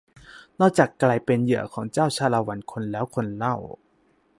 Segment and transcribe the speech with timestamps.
[0.59, 3.55] นอกจากกลายเป็นเหยื่อของเจ้าชาละวันคนแล้วคนเล่า